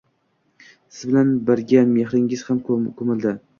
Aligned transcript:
Siz 0.95 1.09
bilan 1.09 1.29
birga 1.51 1.85
mehringiz 1.93 2.47
ham 2.51 2.65
koʻmildi. 2.73 3.39